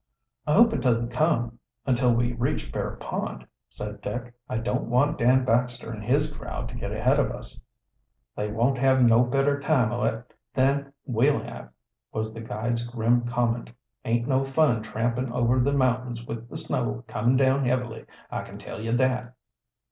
"I 0.47 0.55
hope 0.55 0.73
it 0.73 0.81
doesn't 0.81 1.11
come 1.11 1.59
until 1.85 2.11
we 2.15 2.33
reach 2.33 2.71
Bear 2.71 2.95
Pond," 2.95 3.45
said 3.69 4.01
Dick, 4.01 4.33
"I 4.49 4.57
don't 4.57 4.89
want 4.89 5.19
Dan 5.19 5.45
Baxter 5.45 5.91
and 5.91 6.03
his 6.03 6.33
crowd 6.35 6.69
to 6.69 6.75
get 6.75 6.91
ahead 6.91 7.19
of 7.19 7.29
us." 7.29 7.61
"They 8.35 8.51
won't 8.51 8.79
have 8.79 9.03
no 9.03 9.21
better 9.23 9.59
time 9.59 9.91
o' 9.91 10.03
it 10.05 10.33
than 10.55 10.91
we'll 11.05 11.43
have," 11.43 11.69
was 12.11 12.33
the 12.33 12.41
guide's 12.41 12.83
grim 12.87 13.27
comment. 13.27 13.69
"Aint 14.03 14.27
no 14.27 14.43
fun 14.43 14.81
trampin' 14.81 15.31
over 15.31 15.59
the 15.59 15.71
mountains 15.71 16.25
with 16.25 16.49
the 16.49 16.57
snow 16.57 17.03
comin' 17.07 17.37
down 17.37 17.65
heavily; 17.65 18.05
I 18.31 18.41
can 18.41 18.57
tell 18.57 18.81
you 18.81 18.93
that." 18.97 19.35